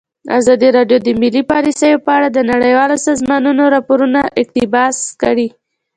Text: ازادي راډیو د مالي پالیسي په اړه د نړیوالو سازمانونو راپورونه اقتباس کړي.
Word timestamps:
ازادي 0.39 0.69
راډیو 0.77 0.99
د 1.03 1.07
مالي 1.21 1.41
پالیسي 1.51 1.91
په 2.05 2.11
اړه 2.17 2.27
د 2.31 2.39
نړیوالو 2.51 2.95
سازمانونو 3.07 3.63
راپورونه 3.75 4.21
اقتباس 4.41 4.97
کړي. 5.21 5.47